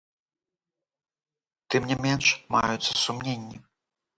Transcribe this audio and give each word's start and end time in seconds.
Тым 1.75 1.83
не 1.91 1.97
менш, 2.07 2.25
маюцца 2.57 2.91
сумненні. 3.07 3.57